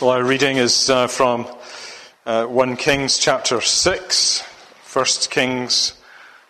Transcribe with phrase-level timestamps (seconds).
[0.00, 1.46] Well, our reading is uh, from
[2.24, 4.40] uh, 1 Kings chapter 6,
[4.94, 5.92] 1 Kings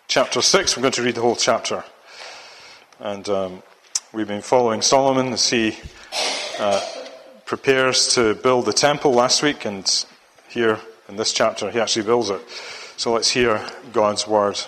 [0.07, 0.77] chapter 6.
[0.77, 1.83] We're going to read the whole chapter.
[3.01, 3.63] And um,
[4.13, 5.75] we've been following Solomon as he
[6.59, 6.79] uh,
[7.43, 10.05] prepares to build the temple last week, and
[10.47, 10.79] here
[11.09, 12.39] in this chapter, he actually builds it.
[12.95, 14.61] So let's hear God's word.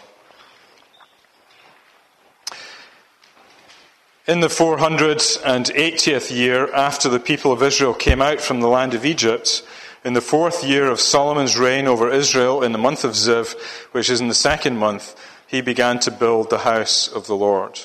[4.26, 9.06] In the 480th year after the people of Israel came out from the land of
[9.06, 9.68] Egypt,
[10.06, 13.54] in the fourth year of Solomon's reign over Israel, in the month of Ziv,
[13.92, 15.14] which is in the second month,
[15.46, 17.82] he began to build the house of the Lord.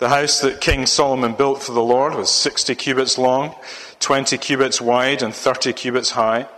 [0.00, 3.54] The house that King Solomon built for the Lord was 60 cubits long,
[4.00, 6.48] 20 cubits wide, and 30 cubits high.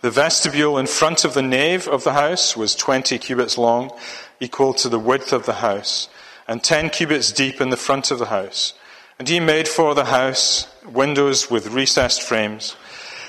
[0.00, 3.96] The vestibule in front of the nave of the house was 20 cubits long,
[4.40, 6.08] equal to the width of the house
[6.46, 8.74] and ten cubits deep in the front of the house.
[9.18, 12.76] And he made for the house windows with recessed frames.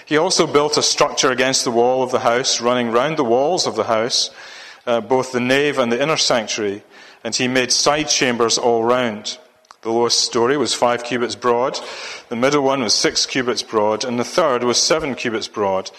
[0.05, 3.65] He also built a structure against the wall of the house, running round the walls
[3.65, 4.29] of the house,
[4.85, 6.83] uh, both the nave and the inner sanctuary,
[7.23, 9.39] and he made side chambers all round.
[9.81, 11.79] The lowest story was five cubits broad,
[12.29, 15.89] the middle one was six cubits broad, and the third was seven cubits broad.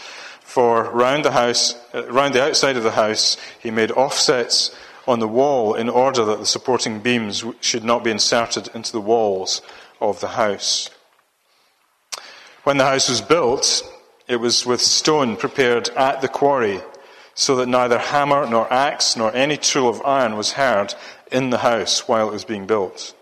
[0.40, 5.20] For round the house, uh, round the outside of the house, he made offsets on
[5.20, 9.62] the wall in order that the supporting beams should not be inserted into the walls
[10.00, 10.90] of the house.
[12.64, 13.82] When the house was built,
[14.26, 16.80] it was with stone prepared at the quarry,
[17.34, 20.94] so that neither hammer nor axe nor any tool of iron was heard
[21.30, 23.14] in the house while it was being built.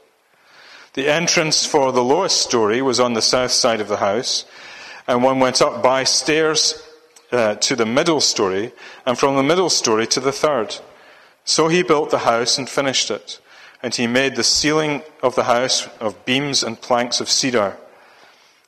[0.94, 4.44] The entrance for the lowest story was on the south side of the house,
[5.06, 6.82] and one went up by stairs
[7.32, 8.72] uh, to the middle story,
[9.04, 10.76] and from the middle story to the third.
[11.44, 13.40] So he built the house and finished it.
[13.82, 17.76] And he made the ceiling of the house of beams and planks of cedar.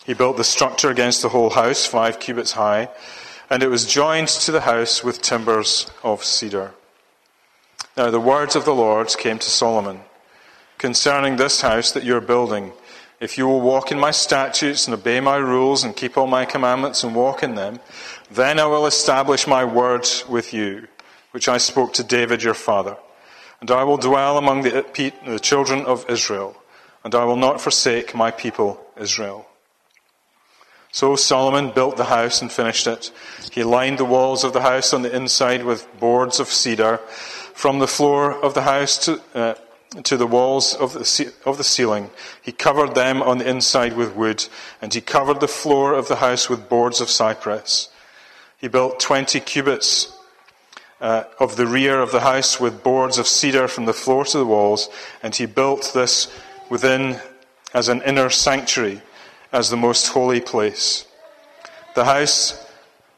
[0.04, 2.90] He built the structure against the whole house, five cubits high,
[3.48, 6.74] and it was joined to the house with timbers of cedar.
[7.96, 10.00] Now the words of the Lord came to Solomon
[10.76, 12.72] concerning this house that you're building.
[13.18, 16.44] If you will walk in my statutes and obey my rules and keep all my
[16.44, 17.80] commandments and walk in them,
[18.30, 20.88] then I will establish my word with you
[21.36, 22.96] which I spoke to David your father.
[23.60, 24.86] And I will dwell among the,
[25.26, 26.56] the children of Israel,
[27.04, 29.46] and I will not forsake my people Israel.
[30.92, 33.12] So Solomon built the house and finished it.
[33.52, 37.00] He lined the walls of the house on the inside with boards of cedar.
[37.52, 39.54] From the floor of the house to, uh,
[40.04, 42.08] to the walls of the, of the ceiling,
[42.40, 44.46] he covered them on the inside with wood,
[44.80, 47.90] and he covered the floor of the house with boards of cypress.
[48.56, 50.15] He built 20 cubits
[51.00, 54.38] uh, of the rear of the house with boards of cedar from the floor to
[54.38, 54.88] the walls,
[55.22, 56.32] and he built this
[56.70, 57.20] within
[57.74, 59.02] as an inner sanctuary,
[59.52, 61.06] as the most holy place.
[61.94, 62.66] The house,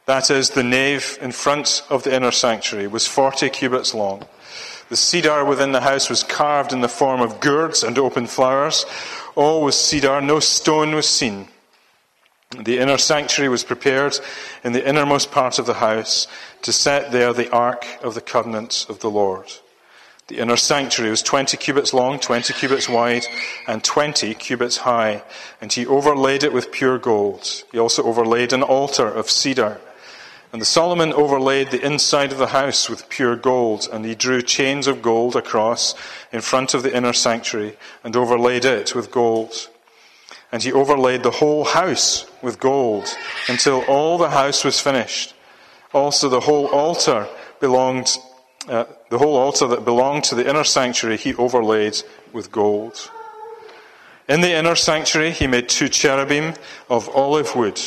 [0.06, 4.26] that is, the nave in front of the inner sanctuary, was 40 cubits long.
[4.88, 8.86] The cedar within the house was carved in the form of gourds and open flowers.
[9.34, 11.48] All was cedar, no stone was seen.
[12.56, 14.18] The inner sanctuary was prepared
[14.64, 16.26] in the innermost part of the house
[16.62, 19.52] to set there the ark of the covenant of the Lord.
[20.28, 23.26] The inner sanctuary was 20 cubits long, 20 cubits wide,
[23.66, 25.22] and 20 cubits high,
[25.60, 27.64] and he overlaid it with pure gold.
[27.70, 29.78] He also overlaid an altar of cedar.
[30.50, 34.40] And the Solomon overlaid the inside of the house with pure gold, and he drew
[34.40, 35.94] chains of gold across
[36.32, 39.68] in front of the inner sanctuary and overlaid it with gold.
[40.50, 43.06] And he overlaid the whole house with gold
[43.48, 45.34] until all the house was finished.
[45.92, 47.28] Also, the whole altar
[47.60, 48.16] belonged,
[48.68, 53.10] uh, the whole altar that belonged to the inner sanctuary, he overlaid with gold.
[54.28, 56.54] In the inner sanctuary, he made two cherubim
[56.90, 57.80] of olive wood,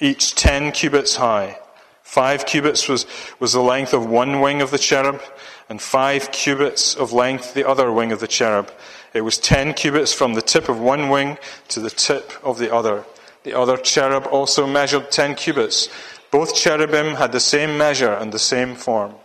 [0.00, 1.58] each ten cubits high.
[2.02, 3.06] Five cubits was,
[3.38, 5.20] was the length of one wing of the cherub,
[5.68, 8.70] and five cubits of length the other wing of the cherub.
[9.18, 11.38] It was ten cubits from the tip of one wing
[11.70, 13.04] to the tip of the other.
[13.42, 15.88] The other cherub also measured ten cubits.
[16.30, 19.16] Both cherubim had the same measure and the same form.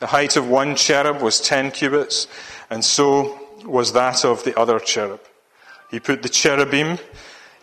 [0.00, 2.28] The height of one cherub was ten cubits,
[2.68, 5.22] and so was that of the other cherub.
[5.90, 6.98] He put the cherubim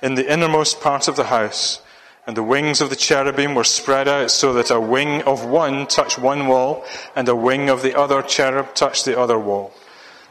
[0.01, 1.83] in the innermost part of the house,
[2.25, 5.85] and the wings of the cherubim were spread out so that a wing of one
[5.85, 6.83] touched one wall,
[7.15, 9.71] and a wing of the other cherub touched the other wall.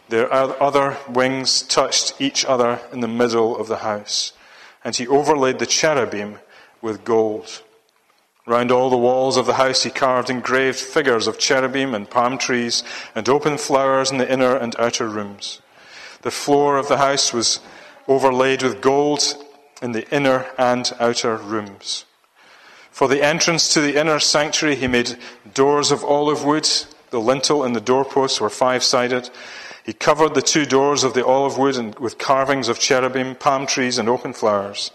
[0.08, 4.32] Their other wings touched each other in the middle of the house.
[4.84, 6.38] And he overlaid the cherubim
[6.80, 7.62] with gold.
[8.46, 12.38] Round all the walls of the house he carved engraved figures of cherubim and palm
[12.38, 12.82] trees
[13.14, 15.60] and open flowers in the inner and outer rooms.
[16.22, 17.60] The floor of the house was
[18.06, 19.36] overlaid with gold,
[19.82, 22.04] in the inner and outer rooms.
[22.90, 25.16] For the entrance to the inner sanctuary, he made
[25.54, 26.68] doors of olive wood.
[27.10, 29.30] The lintel and the doorposts were five sided.
[29.88, 33.96] He covered the two doors of the olive wood with carvings of cherubim, palm trees,
[33.96, 34.90] and open flowers.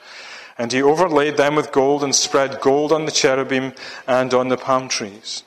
[0.55, 3.73] And he overlaid them with gold and spread gold on the cherubim
[4.05, 5.41] and on the palm trees.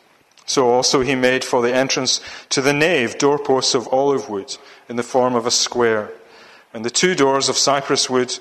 [0.46, 4.56] So also he made for the entrance to the nave doorposts of olive wood
[4.88, 6.10] in the form of a square,
[6.74, 8.36] and the two doors of cypress wood,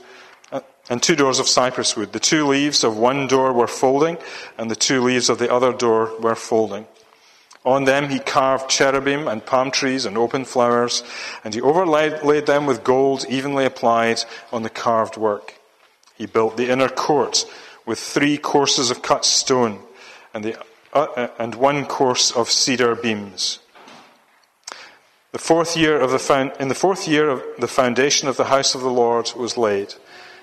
[0.52, 2.14] uh, and two doors of cypress wood.
[2.14, 4.18] The two leaves of one door were folding,
[4.58, 6.88] and the two leaves of the other door were folding.
[7.66, 11.04] On them he carved cherubim and palm trees and open flowers,
[11.44, 14.22] and he overlaid them with gold evenly applied
[14.54, 15.56] on the carved work.
[16.16, 17.46] He built the inner court
[17.86, 19.80] with three courses of cut stone,
[20.34, 20.60] and the
[20.94, 23.60] uh, uh, and one course of cedar beams.
[25.34, 28.76] The fourth year of the in the fourth year of the foundation of the house
[28.76, 29.96] of the Lord was laid,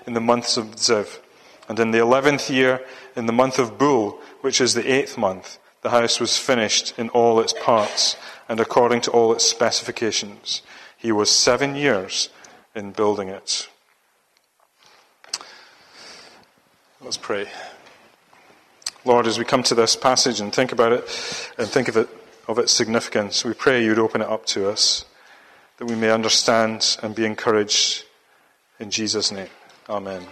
[0.07, 1.21] in the months of Ziv,
[1.69, 2.85] and in the eleventh year,
[3.17, 7.09] in the month of Bul, which is the eighth month, the house was finished in
[7.11, 8.17] all its parts
[8.49, 10.63] and according to all its specifications.
[10.97, 12.29] He was seven years
[12.75, 13.69] in building it.
[17.01, 17.49] Let's pray.
[19.05, 21.01] Lord, as we come to this passage and think about it
[21.59, 22.09] and think of it
[22.49, 25.05] of its significance, we pray you'd open it up to us
[25.79, 28.05] that we may understand and be encouraged
[28.79, 29.49] in Jesus' name.
[29.89, 30.23] Amen.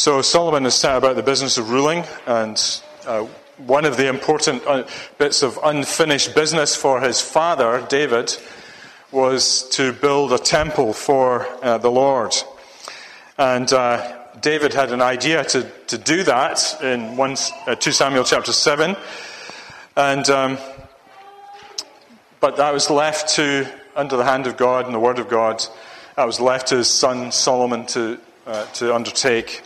[0.00, 2.58] So Solomon has set about the business of ruling, and
[3.06, 3.26] uh,
[3.58, 4.86] one of the important uh,
[5.18, 8.34] bits of unfinished business for his father, David,
[9.12, 12.34] was to build a temple for uh, the Lord.
[13.36, 17.36] And uh, David had an idea to, to do that in 1,
[17.66, 18.96] uh, 2 Samuel chapter 7.
[19.98, 20.56] And, um,
[22.40, 25.62] but that was left to, under the hand of God and the word of God,
[26.16, 29.62] that was left to his son Solomon to, uh, to undertake.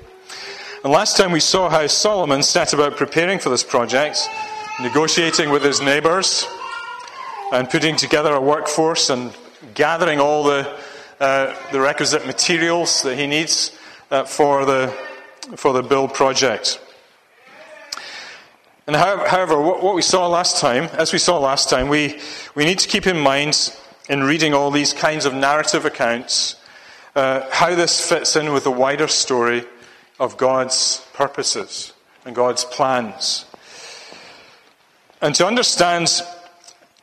[0.85, 4.29] And last time we saw how Solomon set about preparing for this project,
[4.83, 6.47] negotiating with his neighbors,
[7.55, 9.35] and putting together a workforce and
[9.73, 10.71] gathering all the,
[11.21, 13.75] uh, the requisite materials that he needs
[14.11, 14.95] uh, for, the,
[15.57, 16.79] for the build project.
[18.87, 22.21] And however, what we saw last time, as we saw last time, we,
[22.55, 23.75] we need to keep in mind
[24.11, 26.57] in reading all these kinds of narrative accounts
[27.17, 29.65] uh, how this fits in with the wider story
[30.19, 31.93] of God's purposes
[32.25, 33.47] and God's plans.
[35.21, 36.11] And to understand,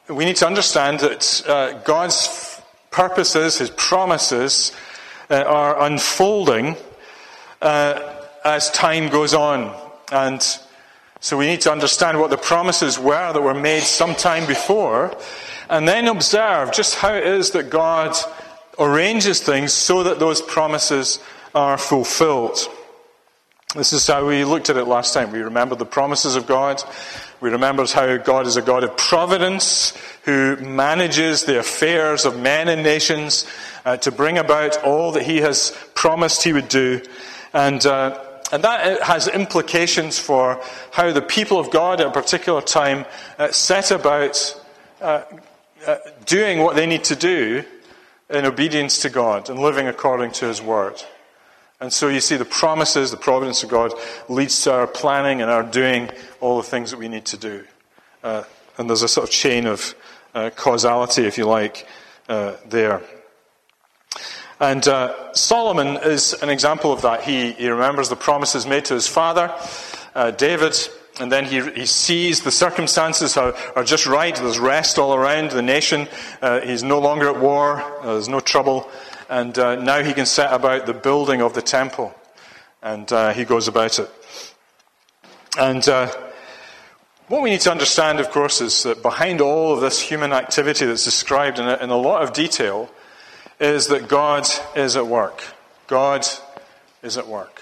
[0.07, 2.61] we need to understand that uh, God's
[2.91, 4.71] purposes, His promises,
[5.29, 6.75] uh, are unfolding
[7.61, 9.75] uh, as time goes on.
[10.11, 10.41] And
[11.19, 15.15] so we need to understand what the promises were that were made some time before,
[15.69, 18.15] and then observe just how it is that God
[18.79, 21.19] arranges things so that those promises
[21.53, 22.57] are fulfilled.
[23.73, 25.31] This is how we looked at it last time.
[25.31, 26.83] We remembered the promises of God.
[27.39, 32.67] We remembered how God is a God of providence who manages the affairs of men
[32.67, 33.47] and nations
[33.85, 37.01] uh, to bring about all that He has promised He would do.
[37.53, 38.21] And, uh,
[38.51, 43.05] and that has implications for how the people of God at a particular time
[43.39, 44.61] uh, set about
[44.99, 45.23] uh,
[45.87, 45.95] uh,
[46.25, 47.63] doing what they need to do
[48.29, 51.01] in obedience to God and living according to His Word.
[51.81, 53.91] And so you see the promises, the providence of God
[54.29, 57.65] leads to our planning and our doing all the things that we need to do.
[58.23, 58.43] Uh,
[58.77, 59.95] and there's a sort of chain of
[60.35, 61.87] uh, causality, if you like,
[62.29, 63.01] uh, there.
[64.59, 67.23] And uh, Solomon is an example of that.
[67.23, 69.51] He, he remembers the promises made to his father,
[70.13, 70.77] uh, David,
[71.19, 74.35] and then he, he sees the circumstances are, are just right.
[74.35, 76.07] There's rest all around the nation.
[76.43, 77.83] Uh, he's no longer at war.
[78.03, 78.87] There's no trouble.
[79.31, 82.13] And uh, now he can set about the building of the temple.
[82.83, 84.09] And uh, he goes about it.
[85.57, 85.83] And
[87.31, 90.85] what we need to understand, of course, is that behind all of this human activity
[90.85, 92.91] that's described in a, in a lot of detail,
[93.57, 94.45] is that God
[94.75, 95.41] is at work.
[95.87, 96.27] God
[97.01, 97.61] is at work.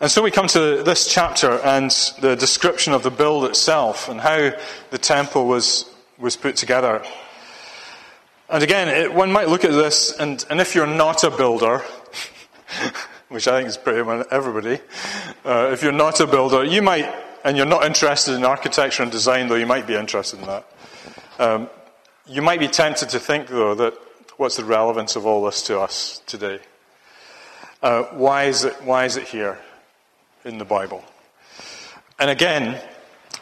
[0.00, 4.20] And so we come to this chapter and the description of the build itself and
[4.20, 4.52] how
[4.90, 7.02] the temple was, was put together.
[8.50, 11.78] And again, it, one might look at this, and, and if you're not a builder,
[13.30, 14.80] which I think is pretty much everybody,
[15.46, 17.10] uh, if you're not a builder, you might,
[17.42, 20.66] and you're not interested in architecture and design, though you might be interested in that,
[21.38, 21.70] um,
[22.26, 23.94] you might be tempted to think, though, that
[24.36, 26.60] what's the relevance of all this to us today?
[27.82, 29.58] Uh, why, is it, why is it here
[30.44, 31.02] in the Bible?
[32.18, 32.78] And again,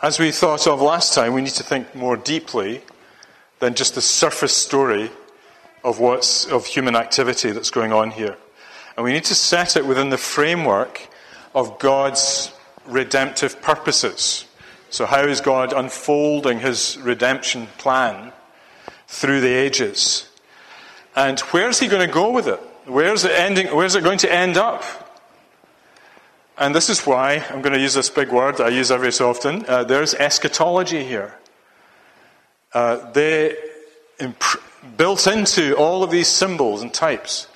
[0.00, 2.82] as we thought of last time, we need to think more deeply
[3.62, 5.09] than just the surface story
[5.85, 8.37] of, what's, of human activity that's going on here.
[8.97, 11.09] And we need to set it within the framework
[11.54, 12.52] of God's
[12.87, 14.47] redemptive purposes.
[14.90, 18.33] So, how is God unfolding his redemption plan
[19.07, 20.28] through the ages?
[21.14, 22.59] And where's he going to go with it?
[22.87, 24.83] Where's it, ending, where's it going to end up?
[26.59, 29.31] And this is why I'm going to use this big word I use every so
[29.31, 29.64] often.
[29.69, 31.38] Uh, there's eschatology here.
[32.74, 33.56] Uh, they
[34.18, 34.42] imp-
[34.96, 37.46] built into all of these symbols and types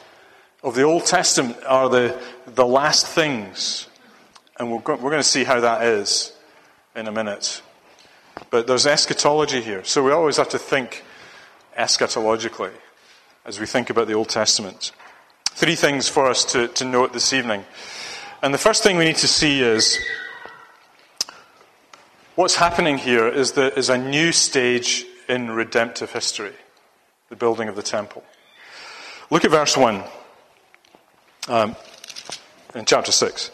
[0.63, 3.89] of the Old Testament are the, the last things.
[4.59, 6.33] And we're, go- we're going to see how that is
[6.95, 7.63] in a minute.
[8.51, 9.85] But there's eschatology here.
[9.85, 11.05] So we always have to think
[11.79, 12.73] eschatologically
[13.45, 14.93] as we think about the Old Testament.
[15.51, 17.65] Three things for us to, to note this evening.
[18.43, 19.99] And the first thing we need to see is
[22.37, 26.53] what's happening here is, the, is a new stage in redemptive history
[27.29, 28.23] the building of the temple.
[29.31, 30.05] Look at verse 1
[31.49, 31.75] um,
[32.75, 33.51] in chapter 6.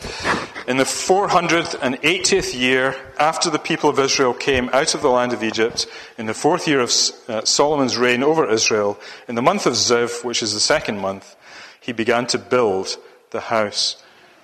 [0.69, 5.43] In the 480th year after the people of Israel came out of the land of
[5.43, 5.87] Egypt,
[6.19, 6.93] in the fourth year of
[7.29, 11.35] uh, Solomon's reign over Israel, in the month of Ziv, which is the second month,
[11.81, 12.99] he began to build
[13.31, 14.03] the house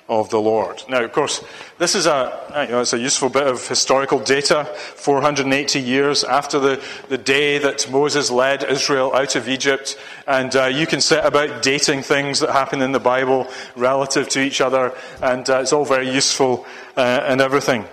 [0.09, 0.83] of the Lord.
[0.89, 1.45] Now, of course,
[1.77, 4.65] this is a, you know, it's a useful bit of historical data.
[4.65, 9.99] 480 years after the, the day that Moses led Israel out of Egypt.
[10.27, 14.41] And uh, you can set about dating things that happen in the Bible relative to
[14.41, 14.95] each other.
[15.21, 16.65] And uh, it's all very useful
[16.97, 17.85] uh, and everything.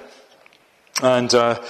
[1.04, 1.62] And, uh,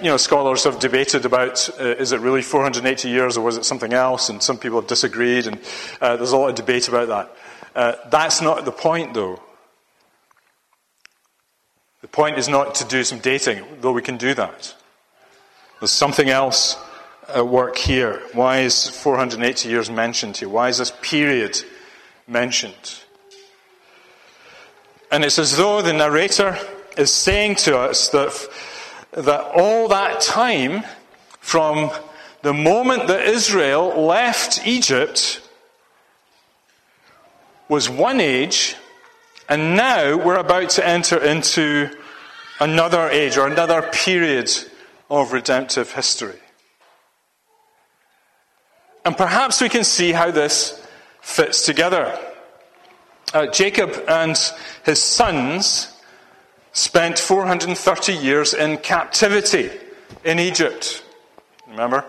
[0.00, 3.64] you know, scholars have debated about uh, is it really 480 years or was it
[3.64, 4.28] something else?
[4.28, 5.48] And some people have disagreed.
[5.48, 5.58] And
[6.00, 7.08] uh, there's a lot of debate about
[7.74, 8.10] that.
[8.12, 9.40] that's not the point, though.
[12.14, 14.72] Point is not to do some dating, though we can do that.
[15.80, 16.76] There's something else
[17.28, 18.22] at work here.
[18.34, 20.48] Why is 480 years mentioned here?
[20.48, 21.58] Why is this period
[22.28, 23.00] mentioned?
[25.10, 26.56] And it's as though the narrator
[26.96, 28.48] is saying to us that,
[29.10, 30.84] that all that time,
[31.40, 31.90] from
[32.42, 35.40] the moment that Israel left Egypt,
[37.68, 38.76] was one age
[39.48, 41.90] and now we're about to enter into
[42.60, 44.50] another age or another period
[45.10, 46.38] of redemptive history.
[49.04, 50.86] And perhaps we can see how this
[51.20, 52.18] fits together.
[53.32, 54.38] Uh, Jacob and
[54.84, 55.94] his sons
[56.72, 59.70] spent 430 years in captivity
[60.24, 61.04] in Egypt.
[61.68, 62.04] Remember?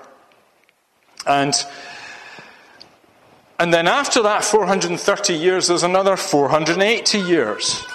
[1.27, 1.53] And
[3.57, 7.85] and then after that 430 years, there's another 480 years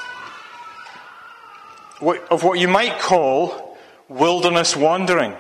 [2.01, 3.77] of what you might call
[4.09, 5.35] wilderness wandering.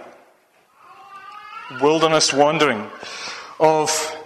[1.81, 2.91] Wilderness wandering.
[3.59, 4.17] Of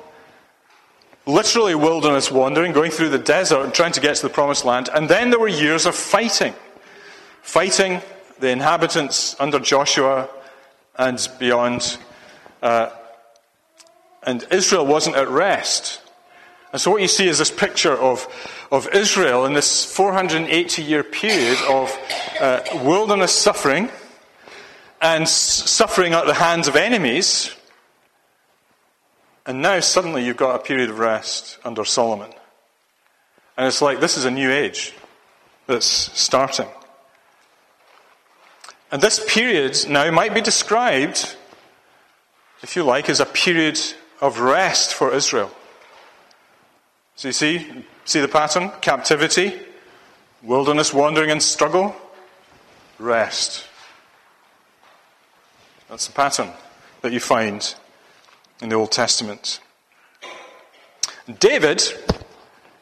[1.26, 4.90] literally wilderness wandering, going through the desert and trying to get to the promised land.
[4.94, 6.54] And then there were years of fighting.
[7.42, 8.00] Fighting
[8.40, 10.28] the inhabitants under Joshua
[10.96, 11.98] and beyond.
[12.62, 12.90] Uh,
[14.22, 16.00] and Israel wasn't at rest.
[16.74, 18.26] And so what you see is this picture of,
[18.72, 21.96] of Israel in this 480 year period of
[22.40, 23.90] uh, wilderness suffering
[25.00, 27.54] and suffering at the hands of enemies.
[29.46, 32.32] And now suddenly you've got a period of rest under Solomon.
[33.56, 34.94] And it's like this is a new age
[35.68, 36.68] that's starting.
[38.90, 41.36] And this period now might be described,
[42.64, 43.78] if you like, as a period
[44.20, 45.52] of rest for Israel.
[47.16, 47.66] So you see,
[48.04, 48.70] see the pattern?
[48.80, 49.54] Captivity,
[50.42, 51.94] wilderness wandering and struggle,
[52.98, 53.66] rest.
[55.88, 56.50] That's the pattern
[57.02, 57.74] that you find
[58.60, 59.60] in the Old Testament.
[61.38, 61.80] David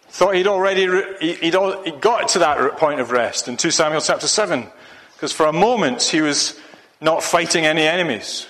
[0.08, 0.86] thought he'd already
[1.20, 4.66] he'd, he'd got to that point of rest in 2 Samuel chapter 7,
[5.14, 6.58] because for a moment he was
[7.00, 8.46] not fighting any enemies.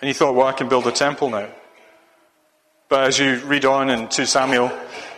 [0.00, 1.48] And he thought, well, I can build a temple now.
[2.88, 4.72] But as you read on in 2 Samuel,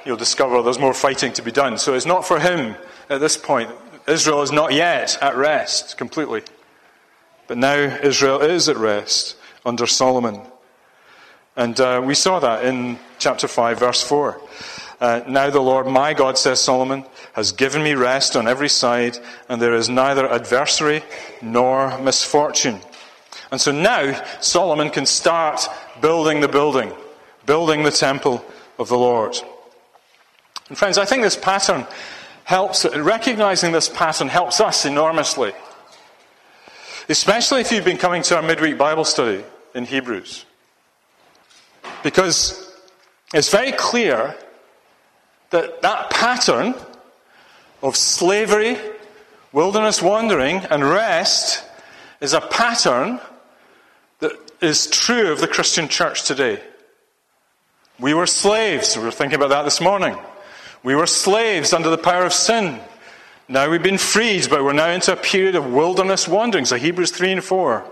[0.05, 1.79] you'll discover there's more fighting to be done.
[1.79, 2.75] So it's not for him
[3.09, 3.71] at this point.
[4.09, 6.43] Israel is not yet at rest completely.
[7.47, 10.41] But now Israel is at rest under Solomon.
[11.55, 14.41] And uh, we saw that in chapter 5, verse 4.
[15.01, 19.17] Uh, now the Lord my God, says Solomon, has given me rest on every side,
[19.49, 21.03] and there is neither adversary
[21.41, 22.81] nor misfortune.
[23.53, 25.69] And so now Solomon can start
[26.01, 26.93] building the building
[27.51, 28.45] building the temple
[28.79, 29.37] of the Lord.
[30.69, 31.85] And friends, I think this pattern
[32.45, 35.53] helps, recognizing this pattern helps us enormously.
[37.09, 39.43] Especially if you've been coming to our midweek Bible study
[39.75, 40.45] in Hebrews.
[42.05, 42.73] Because
[43.35, 44.37] it's very clear
[45.51, 46.77] that that pattern
[47.83, 48.79] of slavery,
[49.51, 51.65] wilderness wandering, and rest
[52.21, 53.19] is a pattern
[54.21, 54.31] that
[54.61, 56.63] is true of the Christian church today.
[58.01, 58.97] We were slaves.
[58.97, 60.17] We were thinking about that this morning.
[60.83, 62.81] We were slaves under the power of sin.
[63.49, 66.65] Now we've been freed, but we're now into a period of wilderness wandering.
[66.65, 67.85] So Hebrews 3 and 4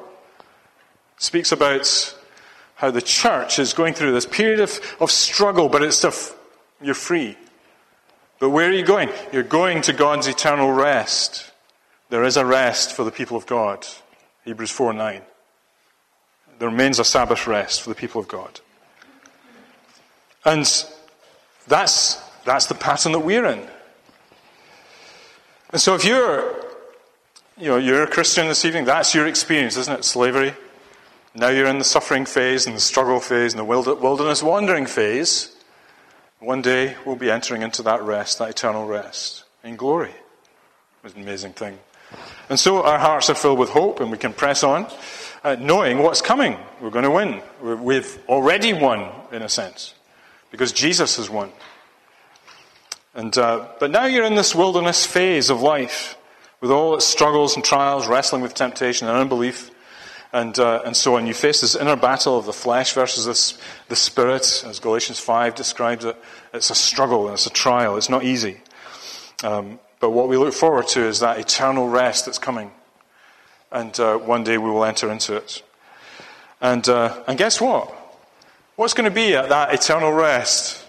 [1.19, 2.17] speaks about
[2.77, 6.13] how the church is going through this period of, of struggle, but it's a,
[6.81, 7.37] you're free.
[8.39, 9.11] But where are you going?
[9.33, 11.51] You're going to God's eternal rest.
[12.09, 13.87] There is a rest for the people of God.
[14.45, 15.23] Hebrews 4 9.
[16.61, 18.61] There remains a Sabbath rest for the people of God.
[20.49, 20.63] And
[21.67, 23.69] that's, that's the pattern that we're in.
[25.71, 26.65] And so if you're,
[27.59, 30.05] you know, you're a Christian this evening, that's your experience, isn't it?
[30.07, 30.55] Slavery.
[31.35, 35.55] Now you're in the suffering phase and the struggle phase and the wilderness wandering phase.
[36.39, 40.15] One day we'll be entering into that rest, that eternal rest, in glory.
[41.05, 41.79] It's an amazing thing.
[42.49, 44.91] And so our hearts are filled with hope and we can press on,
[45.45, 46.57] uh, knowing what's coming.
[46.81, 47.43] We're going to win.
[47.61, 49.93] We've already won, in a sense,
[50.51, 51.51] because Jesus has won.
[53.15, 56.17] And, uh, but now you're in this wilderness phase of life
[56.61, 59.71] with all its struggles and trials, wrestling with temptation and unbelief
[60.33, 61.27] and, uh, and so on.
[61.27, 65.55] You face this inner battle of the flesh versus this, the spirit, as Galatians 5
[65.55, 66.17] describes it.
[66.53, 67.97] It's a struggle and it's a trial.
[67.97, 68.61] It's not easy.
[69.43, 72.71] Um, but what we look forward to is that eternal rest that's coming.
[73.71, 75.63] And uh, one day we will enter into it.
[76.61, 77.95] And, uh, and guess what?
[78.79, 80.85] What's going to be at that eternal rest?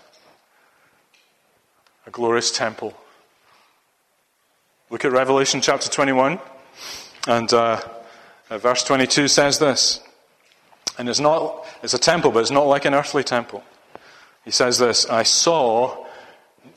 [2.05, 2.93] A glorious temple.
[4.91, 6.39] Look at Revelation chapter 21.
[7.27, 7.81] And uh,
[8.51, 10.01] uh, verse 22 says this.
[10.99, 13.63] And it's not, it's a temple, but it's not like an earthly temple.
[14.45, 16.05] He says this I saw,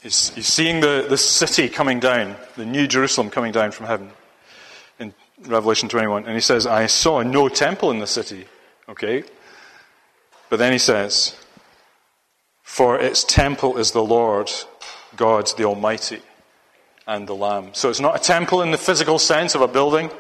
[0.03, 4.13] he's, he's seeing the, the city coming down, the new Jerusalem coming down from heaven
[4.99, 6.25] in Revelation 21.
[6.25, 8.47] And he says, I saw no temple in the city.
[8.89, 9.25] Okay?
[10.53, 11.35] But then he says,
[12.63, 14.53] For its temple is the Lord,
[15.17, 16.21] God the Almighty,
[17.07, 17.71] and the Lamb.
[17.73, 20.11] So it's not a temple in the physical sense of a building.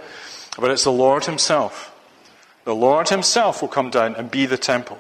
[0.59, 1.95] But it's the Lord Himself.
[2.65, 4.99] The Lord Himself will come down and be the temple.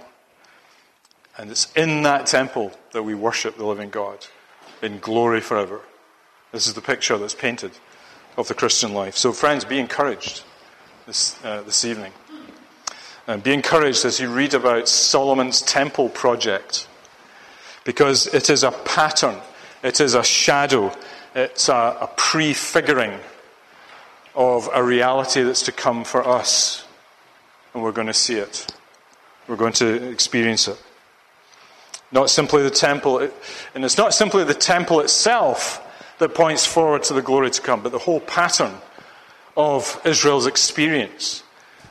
[1.38, 4.26] And it's in that temple that we worship the living God
[4.82, 5.80] in glory forever.
[6.52, 7.70] This is the picture that's painted
[8.36, 9.16] of the Christian life.
[9.16, 10.42] So, friends, be encouraged
[11.06, 12.12] this, uh, this evening.
[13.26, 16.88] And be encouraged as you read about Solomon's temple project,
[17.84, 19.36] because it is a pattern,
[19.82, 20.92] it is a shadow,
[21.34, 23.18] it's a, a prefiguring
[24.34, 26.84] of a reality that's to come for us.
[27.74, 28.66] And we're going to see it.
[29.48, 30.80] We're going to experience it.
[32.10, 33.18] Not simply the temple,
[33.74, 35.80] and it's not simply the temple itself
[36.18, 38.74] that points forward to the glory to come, but the whole pattern
[39.56, 41.42] of Israel's experience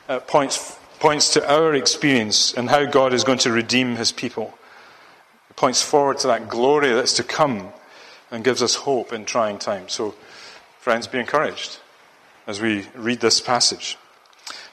[0.08, 4.56] uh, points, points to our experience and how God is going to redeem his people.
[5.50, 7.72] It points forward to that glory that's to come
[8.30, 9.94] and gives us hope in trying times.
[9.94, 10.14] So,
[10.78, 11.80] friends, be encouraged
[12.46, 13.98] as we read this passage.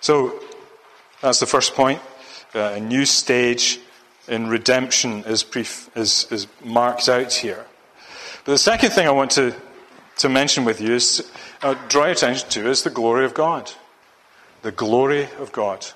[0.01, 0.39] So,
[1.19, 1.99] that's the first point.
[2.53, 3.79] Uh, a new stage
[4.27, 5.65] in redemption is, pre-
[5.95, 7.65] is, is marked out here.
[8.45, 9.55] But the second thing I want to,
[10.19, 11.27] to mention with you is,
[11.63, 13.71] uh, draw your attention to, is the glory of God.
[14.61, 15.87] The glory of God.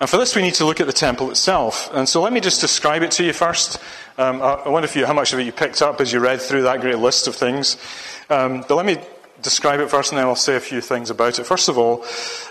[0.00, 1.90] And for this, we need to look at the temple itself.
[1.92, 3.80] And so let me just describe it to you first.
[4.16, 6.40] Um, I wonder if you, how much of it you picked up as you read
[6.40, 7.76] through that great list of things.
[8.30, 8.98] Um, but let me
[9.42, 11.44] describe it first and then I'll say a few things about it.
[11.44, 12.04] First of all,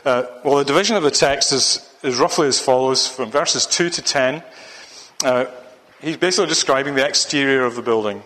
[0.05, 3.89] uh, well, the division of the text is, is roughly as follows from verses 2
[3.91, 4.43] to 10.
[5.23, 5.45] Uh,
[6.01, 8.23] he's basically describing the exterior of the building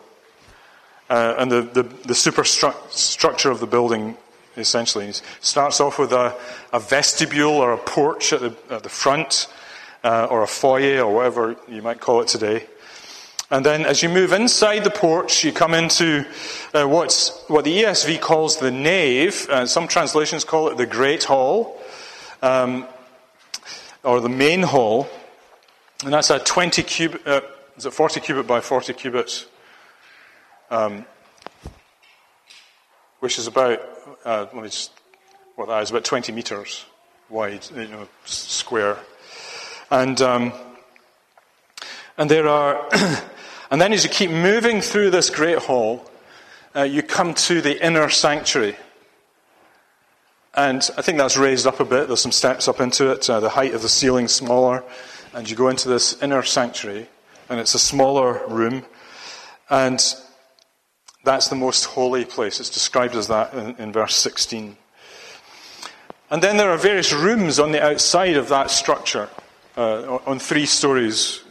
[1.10, 4.18] uh, and the, the, the superstructure of the building,
[4.58, 5.08] essentially.
[5.08, 6.36] He starts off with a,
[6.74, 9.48] a vestibule or a porch at the, at the front,
[10.04, 12.66] uh, or a foyer, or whatever you might call it today.
[13.52, 16.26] And then as you move inside the porch, you come into
[16.74, 19.50] uh, what's, what the ESV calls the nave.
[19.50, 21.78] Uh, some translations call it the Great Hall,
[22.42, 22.88] um,
[24.04, 25.10] or the main hall.
[26.06, 27.42] And that's a 20 cubit, uh,
[27.76, 29.46] is it 40 cubit by 40 cubits?
[30.70, 31.06] Um,
[33.20, 33.80] which is about,
[34.26, 34.92] uh, let me just,
[35.56, 36.86] what that is, about 20 meters
[37.30, 38.98] wide, you know, square.
[39.90, 40.54] And, um,
[42.18, 42.90] and there are
[43.72, 46.06] And then as you keep moving through this great hall,
[46.76, 48.76] uh, you come to the inner sanctuary.
[50.54, 52.08] And I think that's raised up a bit.
[52.08, 53.30] There's some steps up into it.
[53.30, 54.84] Uh, the height of the ceiling smaller.
[55.34, 57.08] and you go into this inner sanctuary,
[57.48, 58.84] and it's a smaller room,
[59.70, 60.16] and
[61.24, 62.60] that's the most holy place.
[62.60, 64.78] It's described as that in, in verse 16.
[66.30, 69.30] And then there are various rooms on the outside of that structure,
[69.78, 71.42] uh, on three stories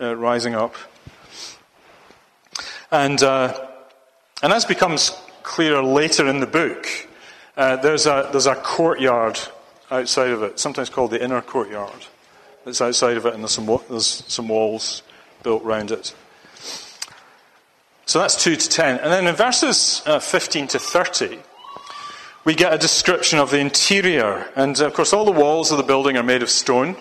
[0.00, 0.74] uh, rising up.
[2.90, 3.68] And, uh,
[4.42, 5.10] and as becomes
[5.42, 6.86] clearer later in the book,
[7.56, 9.38] uh, there's, a, there's a courtyard
[9.90, 12.06] outside of it, sometimes called the inner courtyard.
[12.64, 15.02] That's outside of it, and there's some, there's some walls
[15.42, 16.14] built around it.
[18.06, 18.98] So that's 2 to 10.
[18.98, 21.38] And then in verses uh, 15 to 30,
[22.44, 24.48] we get a description of the interior.
[24.56, 26.96] And uh, of course, all the walls of the building are made of stone,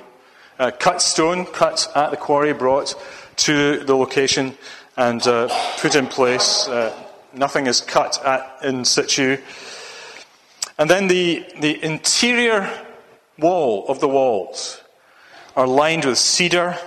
[0.60, 2.94] uh, cut stone, cut at the quarry, brought
[3.38, 4.56] to the location
[4.96, 6.68] and uh, put in place.
[6.68, 6.94] Uh,
[7.34, 9.38] nothing is cut at, in situ.
[10.78, 12.70] And then the, the interior
[13.40, 14.82] wall of the walls
[15.56, 16.78] are lined with cedar.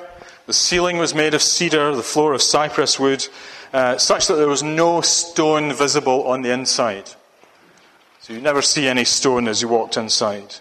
[0.46, 3.27] The ceiling was made of cedar, the floor of cypress wood,
[3.75, 7.11] uh, such that there was no stone visible on the inside.
[8.21, 10.55] So you never see any stone as you walked inside.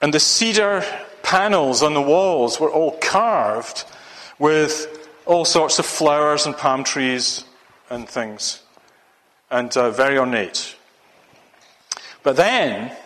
[0.00, 0.82] And the cedar
[1.22, 3.84] panels on the walls were all carved
[4.38, 7.44] with all sorts of flowers and palm trees
[7.90, 8.62] and things,
[9.50, 10.76] and uh, very ornate.
[12.22, 12.96] But then,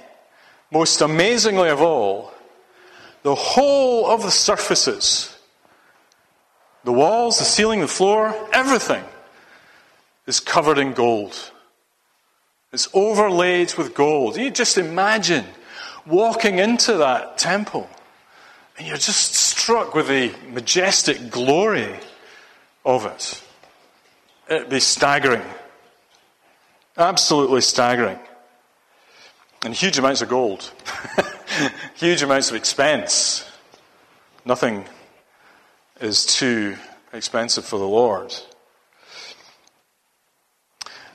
[0.71, 2.33] most amazingly of all,
[3.25, 5.34] the whole of the surfaces,
[6.85, 9.03] the walls, the ceiling, the floor, everything
[10.27, 11.51] is covered in gold.
[12.73, 14.37] It's overlaid with gold.
[14.37, 15.45] You just imagine
[16.07, 17.89] walking into that temple
[18.77, 21.95] and you're just struck with the majestic glory
[22.85, 23.43] of it.
[24.49, 25.43] It'd be staggering.
[26.97, 28.19] Absolutely staggering.
[29.65, 30.71] And huge amounts of gold,
[31.95, 33.51] huge amounts of expense.
[34.45, 34.85] Nothing
[36.01, 36.77] is too
[37.13, 38.35] expensive for the Lord.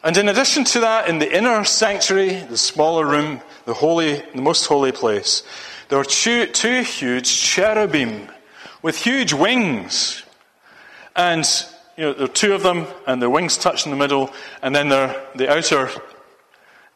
[0.04, 4.42] And in addition to that, in the inner sanctuary, the smaller room, the holy, the
[4.42, 5.44] most holy place,
[5.90, 8.30] there were two, two huge cherubim
[8.82, 10.24] with huge wings.
[11.16, 11.46] And,
[11.98, 14.74] you know, there are two of them, and their wings touch in the middle, and
[14.74, 15.90] then the outer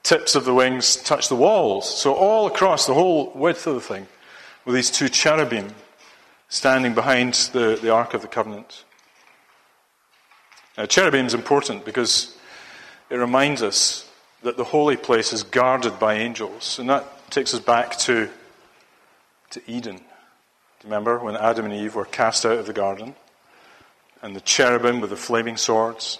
[0.04, 2.00] tips of the wings touch the walls.
[2.00, 4.08] So all across the whole width of the thing,
[4.64, 5.74] with these two cherubim
[6.50, 8.84] standing behind the, the Ark of the Covenant.
[10.78, 12.36] Now, cherubim is important because
[13.10, 14.10] it reminds us
[14.44, 16.80] that the holy place is guarded by angels.
[16.80, 18.30] And that takes us back to,
[19.52, 20.02] to Eden.
[20.84, 23.16] Remember when Adam and Eve were cast out of the garden?
[24.22, 26.20] And the cherubim with the flaming swords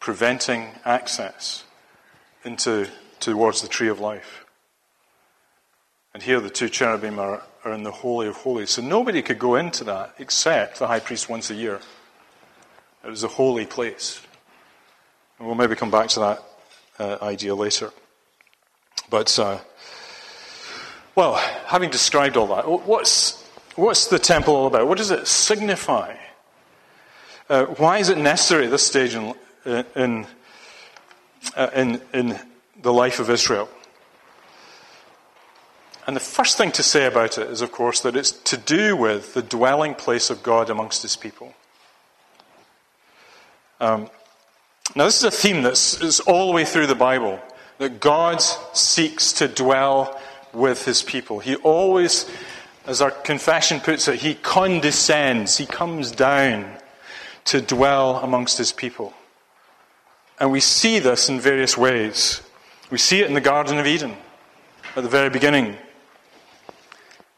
[0.00, 1.64] preventing access
[2.44, 2.88] into
[3.20, 4.44] towards the tree of life.
[6.14, 8.70] And here the two cherubim are, are in the Holy of Holies.
[8.70, 11.80] So nobody could go into that except the high priest once a year.
[13.04, 14.20] It was a holy place.
[15.38, 16.42] And we'll maybe come back to that
[16.98, 17.92] uh, idea later.
[19.10, 19.58] But, uh,
[21.14, 21.34] well,
[21.66, 23.42] having described all that, what's,
[23.76, 24.86] what's the temple all about?
[24.88, 26.16] What does it signify?
[27.48, 29.34] Uh, why is it necessary at this stage in,
[29.96, 30.26] in,
[31.56, 32.38] uh, in, in
[32.82, 33.68] the life of Israel?
[36.08, 38.96] And the first thing to say about it is, of course, that it's to do
[38.96, 41.52] with the dwelling place of God amongst his people.
[43.78, 44.08] Um,
[44.96, 47.38] now, this is a theme that's all the way through the Bible
[47.76, 50.18] that God seeks to dwell
[50.54, 51.40] with his people.
[51.40, 52.24] He always,
[52.86, 56.74] as our confession puts it, he condescends, he comes down
[57.44, 59.12] to dwell amongst his people.
[60.40, 62.40] And we see this in various ways.
[62.90, 64.16] We see it in the Garden of Eden
[64.96, 65.76] at the very beginning,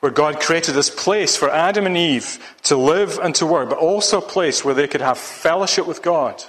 [0.01, 3.79] where God created this place for Adam and Eve to live and to work, but
[3.79, 6.43] also a place where they could have fellowship with God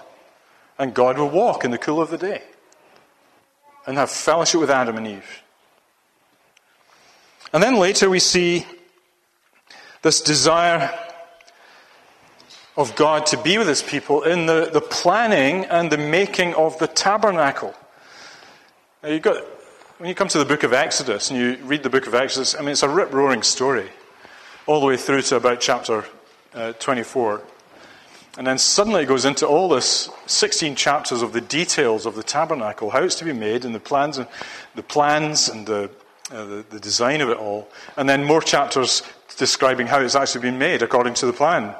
[0.80, 2.42] and God will walk in the cool of the day
[3.86, 5.44] and have fellowship with Adam and Eve.
[7.54, 8.66] And then later we see
[10.02, 10.98] this desire
[12.78, 16.80] of God to be with his people in the, the planning and the making of
[16.80, 17.76] the tabernacle.
[19.04, 19.44] Now you've got,
[20.02, 22.56] when you come to the book of Exodus and you read the book of Exodus,
[22.56, 23.88] I mean, it's a rip roaring story,
[24.66, 26.06] all the way through to about chapter
[26.56, 27.44] uh, 24.
[28.36, 32.24] And then suddenly it goes into all this 16 chapters of the details of the
[32.24, 34.28] tabernacle, how it's to be made, and the plans and
[34.74, 35.92] the plans and the,
[36.32, 37.70] uh, the, the, design of it all.
[37.96, 39.04] And then more chapters
[39.38, 41.76] describing how it's actually been made according to the plan.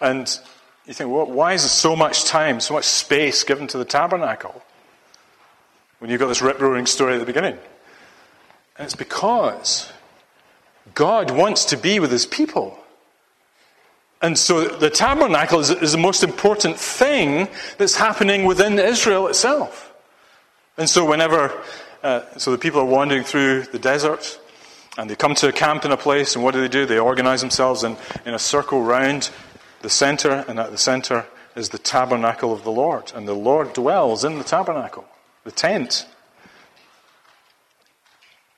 [0.00, 0.26] And
[0.86, 3.84] you think, well, why is there so much time, so much space given to the
[3.84, 4.62] tabernacle?
[5.98, 7.58] When you've got this rip roaring story at the beginning.
[8.76, 9.90] And it's because
[10.94, 12.78] God wants to be with his people.
[14.22, 19.92] And so the tabernacle is, is, the most important thing that's happening within Israel itself.
[20.78, 21.52] And so whenever,
[22.02, 24.38] uh, so the people are wandering through the desert,
[24.98, 26.86] and they come to a camp in a place, and what do they do?
[26.86, 29.30] They organize themselves in, in a circle round
[29.82, 33.12] the center, and at the center is the tabernacle of the Lord.
[33.14, 35.06] And the Lord dwells in the tabernacle,
[35.46, 36.06] the tent.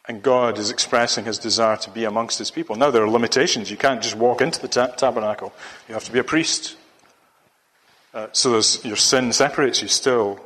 [0.09, 2.74] And God is expressing his desire to be amongst his people.
[2.77, 3.70] Now, there are limitations.
[3.70, 5.53] You can't just walk into the ta- tabernacle,
[5.87, 6.77] you have to be a priest.
[8.14, 10.40] Uh, so your sin separates you still.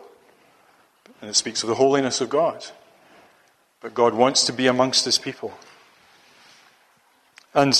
[1.20, 2.66] And it speaks of the holiness of God.
[3.80, 5.52] But God wants to be amongst his people.
[7.54, 7.78] And,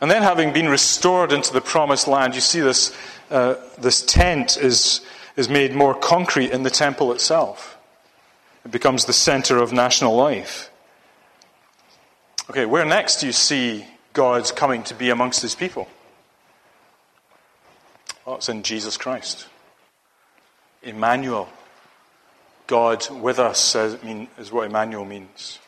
[0.00, 2.96] and then, having been restored into the promised land, you see this,
[3.30, 5.02] uh, this tent is,
[5.38, 7.78] is made more concrete in the temple itself.
[8.64, 10.68] It becomes the center of national life.
[12.50, 15.86] Okay, where next do you see God's coming to be amongst his people?
[18.26, 19.46] Well, it's in Jesus Christ.
[20.82, 21.48] Emmanuel.
[22.66, 25.60] God with us is what Emmanuel means.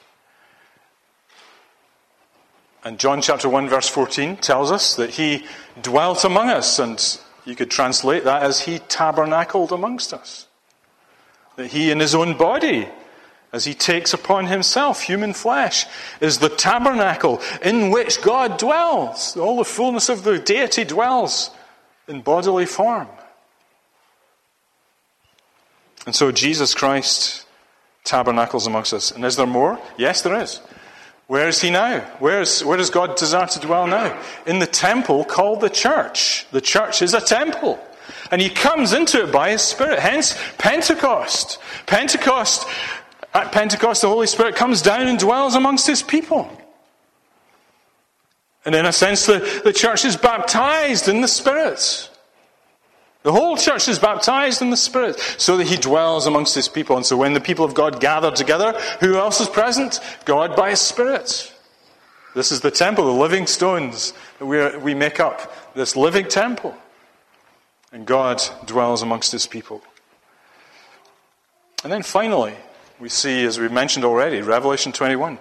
[2.83, 5.47] And John chapter 1, verse 14 tells us that he
[5.81, 10.47] dwelt among us, and you could translate that as he tabernacled amongst us.
[11.57, 12.89] That he, in his own body,
[13.53, 15.85] as he takes upon himself human flesh,
[16.21, 19.37] is the tabernacle in which God dwells.
[19.37, 21.51] All the fullness of the deity dwells
[22.07, 23.09] in bodily form.
[26.07, 27.47] And so Jesus Christ
[28.05, 29.11] tabernacles amongst us.
[29.11, 29.77] And is there more?
[29.99, 30.61] Yes, there is.
[31.31, 32.01] Where is he now?
[32.19, 34.21] Where, is, where does God desire to dwell now?
[34.47, 36.45] In the temple called the church.
[36.51, 37.79] The church is a temple.
[38.33, 40.01] And he comes into it by his Spirit.
[40.01, 41.61] Hence, Pentecost.
[41.87, 42.67] Pentecost,
[43.33, 46.51] at Pentecost, the Holy Spirit comes down and dwells amongst his people.
[48.65, 52.10] And in a sense, the, the church is baptized in the Spirit.
[53.23, 56.97] The whole church is baptized in the Spirit so that He dwells amongst His people.
[56.97, 60.01] And so when the people of God gather together, who else is present?
[60.25, 61.53] God by His Spirit.
[62.35, 66.75] This is the temple, the living stones that we, we make up, this living temple.
[67.93, 69.83] And God dwells amongst His people.
[71.83, 72.55] And then finally,
[73.01, 75.39] we see, as we've mentioned already, Revelation 21.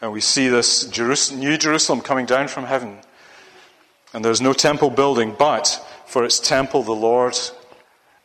[0.00, 0.90] And we see this
[1.32, 2.98] New Jerusalem coming down from heaven.
[4.12, 7.36] And there's no temple building, but for its temple, the Lord,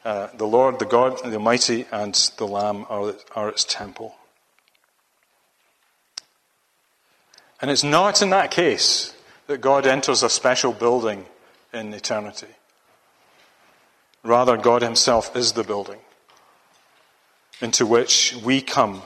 [0.06, 4.16] uh, the Lord, the God, the Almighty, and the Lamb are, are its temple.
[7.60, 9.16] And it's not in that case
[9.48, 11.26] that God enters a special building
[11.74, 12.54] in eternity.
[14.22, 16.00] Rather, God Himself is the building
[17.60, 19.02] into which we come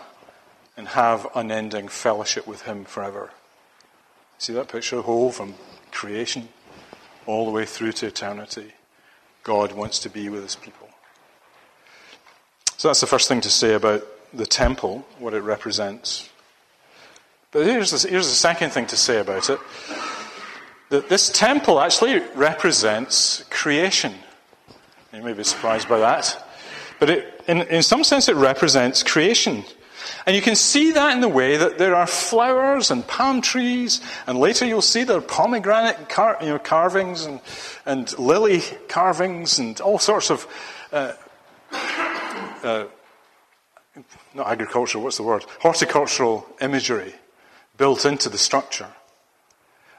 [0.75, 3.31] and have unending fellowship with Him forever.
[4.39, 5.53] See that picture, whole from
[5.93, 6.49] creation
[7.25, 8.73] all the way through to eternity.
[9.43, 10.89] God wants to be with his people.
[12.77, 16.29] So that's the first thing to say about the temple, what it represents.
[17.51, 19.59] But here's the, here's the second thing to say about it
[20.89, 24.13] that this temple actually represents creation.
[25.11, 26.37] You may be surprised by that.
[26.99, 29.63] But it, in, in some sense, it represents creation.
[30.25, 34.01] And you can see that in the way that there are flowers and palm trees,
[34.27, 37.41] and later you'll see there are pomegranate car, you know, carvings and,
[37.85, 40.47] and lily carvings and all sorts of,
[40.91, 41.13] uh,
[42.63, 42.85] uh,
[44.33, 45.45] not agricultural, what's the word?
[45.59, 47.13] Horticultural imagery
[47.77, 48.89] built into the structure.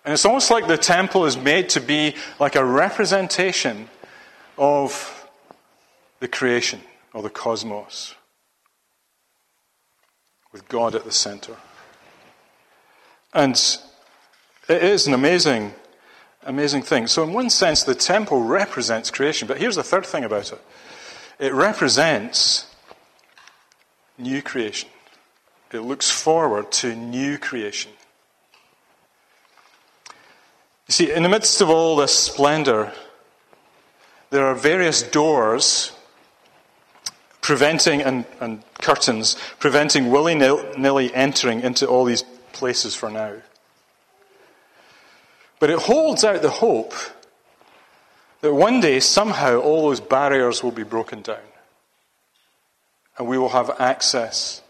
[0.05, 3.89] And it's almost like the temple is made to be like a representation
[4.59, 5.29] of
[6.21, 6.81] the creation
[7.13, 8.15] or the cosmos
[10.55, 11.57] with God at the center.
[13.35, 13.55] And
[14.69, 15.75] it is an amazing,
[16.47, 17.09] amazing thing.
[17.09, 19.49] So, in one sense, the temple represents creation.
[19.49, 20.61] But here's the third thing about it
[21.39, 22.73] it represents
[24.17, 24.89] new creation,
[25.73, 27.91] it looks forward to new creation.
[30.87, 32.93] You see, in the midst of all this splendor,
[34.31, 35.91] there are various doors
[37.41, 43.35] preventing, and, and curtains, preventing willy nilly entering into all these places for now.
[45.59, 46.93] But it holds out the hope
[48.43, 51.39] that one day, somehow, all those barriers will be broken down.
[53.17, 54.61] And we will have access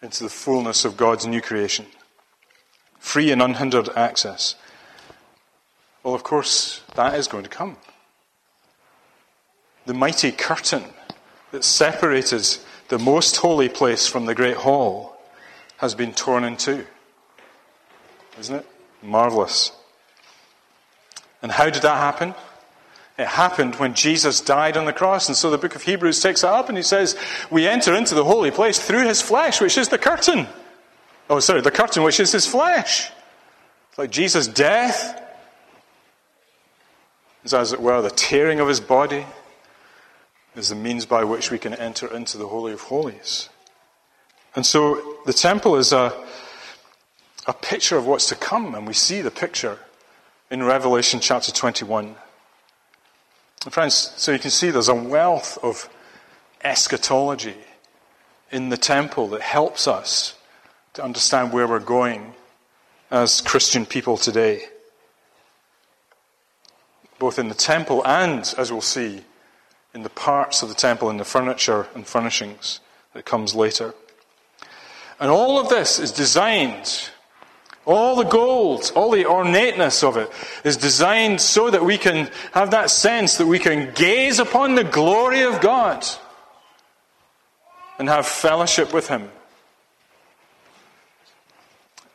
[0.00, 1.84] into the fullness of God's new creation.
[2.98, 4.54] Free and unhindered access.
[6.02, 7.76] Well, of course, that is going to come.
[9.84, 10.84] The mighty curtain
[11.52, 12.46] that separated
[12.90, 15.16] the most holy place from the great hall
[15.78, 16.84] has been torn in two.
[18.38, 18.66] isn't it?
[19.00, 19.72] Marvelous.
[21.40, 22.34] And how did that happen?
[23.16, 25.28] It happened when Jesus died on the cross.
[25.28, 27.16] And so the book of Hebrews takes that up and he says,
[27.48, 30.48] We enter into the holy place through his flesh, which is the curtain.
[31.28, 33.10] Oh, sorry, the curtain, which is his flesh.
[33.90, 35.22] It's like Jesus' death
[37.44, 39.26] is, as it were, the tearing of his body,
[40.56, 43.48] is the means by which we can enter into the Holy of Holies.
[44.54, 46.12] And so the temple is a,
[47.46, 49.78] a picture of what's to come, and we see the picture
[50.50, 52.16] in Revelation chapter 21.
[53.64, 55.88] And friends, so you can see there's a wealth of
[56.62, 57.56] eschatology
[58.50, 60.34] in the temple that helps us
[60.94, 62.34] to understand where we're going
[63.10, 64.62] as Christian people today.
[67.18, 69.22] Both in the temple and, as we'll see,
[69.94, 72.80] in the parts of the temple, in the furniture and furnishings
[73.14, 73.94] that comes later.
[75.18, 77.10] And all of this is designed,
[77.84, 80.30] all the gold, all the ornateness of it
[80.64, 84.84] is designed so that we can have that sense that we can gaze upon the
[84.84, 86.06] glory of God
[87.98, 89.28] and have fellowship with Him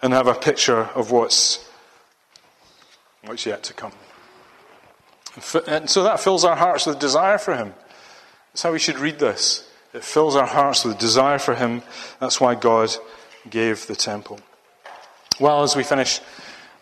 [0.02, 1.70] and have a picture of what's,
[3.24, 3.92] what's yet to come.
[5.68, 7.74] And so that fills our hearts with desire for Him.
[8.52, 9.70] That's how we should read this.
[9.94, 11.82] It fills our hearts with desire for Him.
[12.20, 12.96] That's why God
[13.50, 14.40] gave the temple.
[15.40, 16.22] Well, as we finish,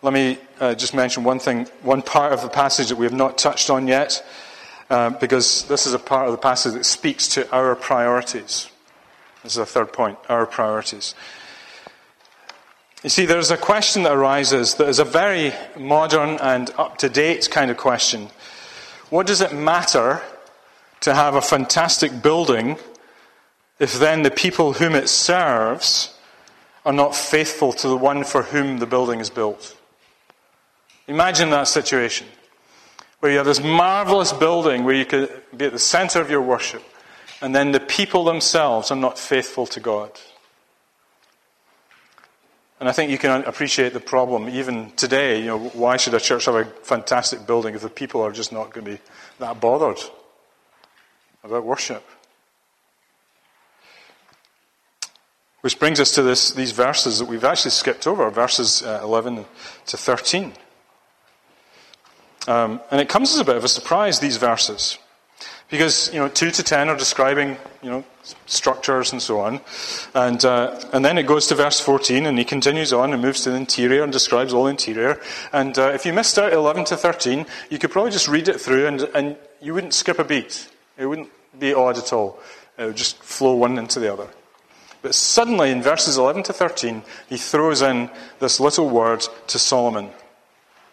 [0.02, 3.12] let me uh, just mention one thing, one part of the passage that we have
[3.12, 4.24] not touched on yet,
[4.90, 8.70] uh, because this is a part of the passage that speaks to our priorities.
[9.42, 11.14] This is a third point our priorities.
[13.04, 17.10] You see, there's a question that arises that is a very modern and up to
[17.10, 18.30] date kind of question.
[19.10, 20.22] What does it matter
[21.02, 22.78] to have a fantastic building
[23.78, 26.18] if then the people whom it serves
[26.86, 29.76] are not faithful to the one for whom the building is built?
[31.06, 32.26] Imagine that situation
[33.20, 36.40] where you have this marvelous building where you could be at the center of your
[36.40, 36.82] worship,
[37.42, 40.10] and then the people themselves are not faithful to God.
[42.80, 45.38] And I think you can appreciate the problem even today.
[45.40, 48.52] You know, why should a church have a fantastic building if the people are just
[48.52, 48.98] not going to be
[49.38, 50.00] that bothered
[51.44, 52.04] about worship?
[55.60, 59.46] Which brings us to this, these verses that we've actually skipped over, verses uh, 11
[59.86, 60.52] to 13.
[62.46, 64.98] Um, and it comes as a bit of a surprise, these verses.
[65.74, 68.04] Because, you know, 2 to 10 are describing, you know,
[68.46, 69.60] structures and so on.
[70.14, 73.40] And, uh, and then it goes to verse 14 and he continues on and moves
[73.40, 75.20] to the interior and describes all interior.
[75.52, 78.60] And uh, if you missed out 11 to 13, you could probably just read it
[78.60, 80.70] through and, and you wouldn't skip a beat.
[80.96, 82.38] It wouldn't be odd at all.
[82.78, 84.28] It would just flow one into the other.
[85.02, 90.10] But suddenly in verses 11 to 13, he throws in this little word to Solomon.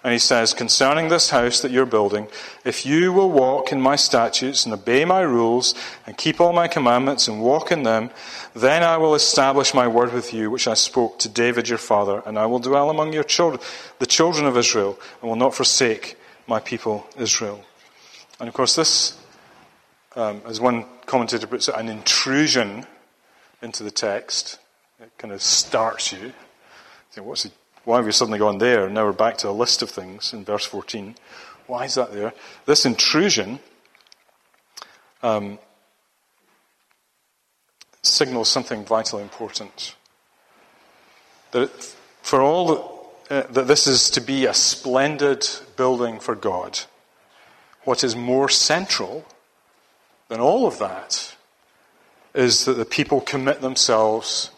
[0.03, 2.27] And he says, Concerning this house that you're building,
[2.65, 5.75] if you will walk in my statutes and obey my rules
[6.07, 8.09] and keep all my commandments and walk in them,
[8.55, 12.23] then I will establish my word with you, which I spoke to David your father,
[12.25, 13.61] and I will dwell among your children,
[13.99, 17.63] the children of Israel, and will not forsake my people Israel.
[18.39, 19.19] And of course, this,
[20.15, 22.87] um, as one commentator puts it, an intrusion
[23.61, 24.57] into the text.
[24.99, 26.33] It kind of starts you.
[27.17, 27.51] what's he
[27.83, 28.89] why have we suddenly gone there?
[28.89, 31.15] Now we're back to a list of things in verse 14.
[31.67, 32.33] Why is that there?
[32.65, 33.59] This intrusion
[35.23, 35.57] um,
[38.03, 39.95] signals something vitally important.
[41.51, 41.69] That
[42.21, 46.81] for all uh, that this is to be a splendid building for God,
[47.83, 49.25] what is more central
[50.27, 51.35] than all of that
[52.35, 54.51] is that the people commit themselves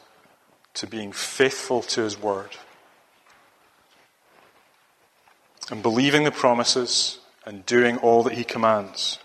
[0.73, 2.49] to being faithful to His word
[5.69, 9.19] and believing the promises and doing all that he commands.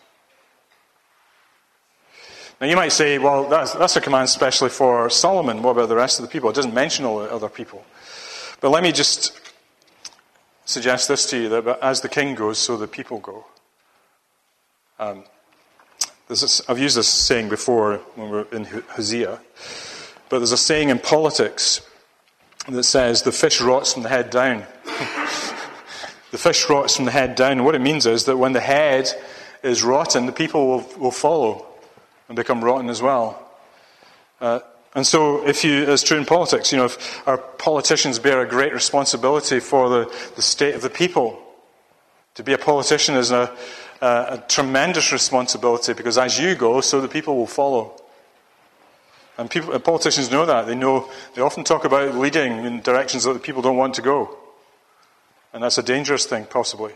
[2.61, 5.63] Now, you might say, well, that's, that's a command especially for Solomon.
[5.63, 6.51] What about the rest of the people?
[6.51, 7.85] It doesn't mention all the other people.
[8.61, 9.41] But let me just
[10.65, 13.47] suggest this to you that as the king goes, so the people go.
[14.99, 15.23] Um,
[16.27, 19.41] this, I've used this saying before when we were in Hosea,
[20.29, 21.81] but there's a saying in politics
[22.69, 24.67] that says the fish rots from the head down.
[26.31, 27.53] The fish rots from the head down.
[27.53, 29.11] And what it means is that when the head
[29.63, 31.67] is rotten, the people will, will follow
[32.29, 33.43] and become rotten as well.
[34.41, 34.61] Uh,
[34.95, 38.49] and so, if you, as true in politics, you know, if our politicians bear a
[38.49, 41.39] great responsibility for the, the state of the people,
[42.35, 43.55] to be a politician is a,
[44.01, 48.01] a, a tremendous responsibility because as you go, so the people will follow.
[49.37, 50.67] And people, politicians know that.
[50.67, 54.03] They know, they often talk about leading in directions that the people don't want to
[54.03, 54.38] go.
[55.53, 56.93] And that's a dangerous thing, possibly.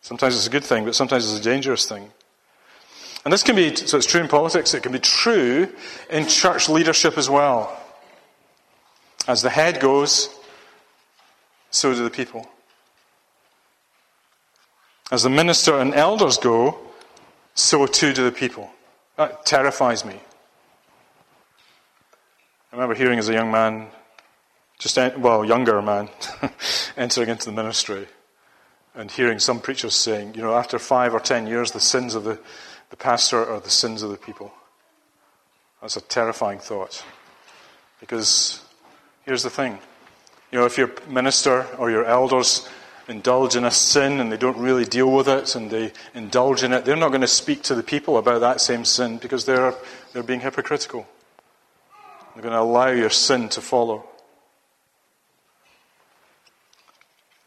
[0.00, 2.10] Sometimes it's a good thing, but sometimes it's a dangerous thing.
[3.24, 5.68] And this can be, so it's true in politics, it can be true
[6.10, 7.78] in church leadership as well.
[9.26, 10.30] As the head goes,
[11.70, 12.48] so do the people.
[15.10, 16.78] As the minister and elders go,
[17.54, 18.70] so too do the people.
[19.16, 20.20] That terrifies me.
[22.70, 23.88] I remember hearing as a young man,
[24.78, 26.08] just well, younger man,
[26.96, 28.06] entering into the ministry,
[28.94, 32.24] and hearing some preachers saying, you know, after five or ten years, the sins of
[32.24, 32.38] the,
[32.90, 34.52] the pastor are the sins of the people.
[35.80, 37.04] That's a terrifying thought.
[38.00, 38.60] Because
[39.24, 39.78] here's the thing
[40.50, 42.66] you know, if your minister or your elders
[43.06, 46.72] indulge in a sin and they don't really deal with it and they indulge in
[46.72, 49.74] it, they're not going to speak to the people about that same sin because they're,
[50.12, 51.06] they're being hypocritical.
[52.34, 54.07] They're going to allow your sin to follow.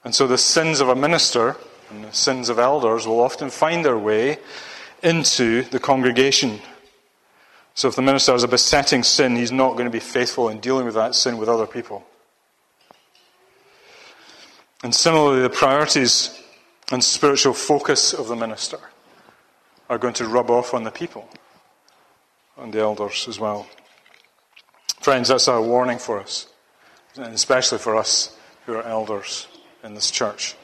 [0.04, 1.56] And so the sins of a minister
[1.90, 4.40] and the sins of elders will often find their way
[5.04, 6.60] into the congregation.
[7.74, 10.60] So if the minister has a besetting sin, he's not going to be faithful in
[10.60, 12.06] dealing with that sin with other people.
[14.84, 16.38] And similarly, the priorities
[16.92, 18.80] and spiritual focus of the minister
[19.90, 21.30] are going to rub off on the people,
[22.58, 23.68] on the elders as well.
[25.00, 26.48] Friends, that's a warning for us,
[27.16, 28.36] and especially for us
[28.66, 29.48] who are elders
[29.84, 30.56] in this church.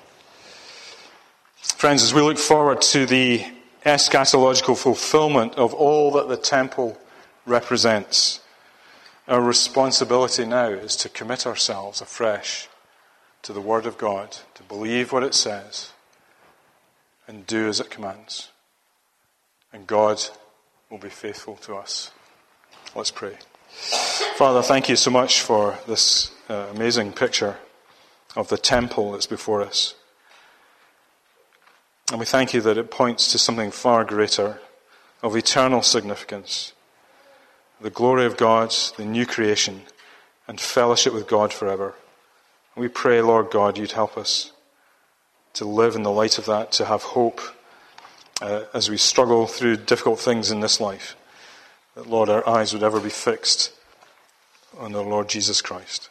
[1.57, 3.45] Friends, as we look forward to the
[3.85, 6.97] eschatological fulfillment of all that the temple
[7.45, 8.41] represents,
[9.27, 12.67] our responsibility now is to commit ourselves afresh
[13.43, 15.91] to the Word of God, to believe what it says,
[17.27, 18.49] and do as it commands.
[19.73, 20.21] And God
[20.89, 22.11] will be faithful to us.
[22.95, 23.37] Let's pray.
[24.37, 27.57] Father, thank you so much for this uh, amazing picture
[28.37, 29.95] of the temple that's before us.
[32.11, 34.59] And we thank you that it points to something far greater
[35.21, 36.73] of eternal significance
[37.79, 39.83] the glory of God, the new creation,
[40.47, 41.93] and fellowship with God forever.
[42.75, 44.51] We pray, Lord God, you'd help us
[45.53, 47.39] to live in the light of that, to have hope
[48.41, 51.15] uh, as we struggle through difficult things in this life.
[51.93, 53.71] That, Lord, our eyes would ever be fixed
[54.79, 56.09] on the Lord Jesus Christ.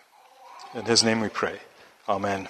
[0.73, 1.59] In his name we pray.
[2.09, 2.49] Amen.